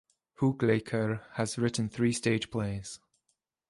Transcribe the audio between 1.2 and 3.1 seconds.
has written three stage plays.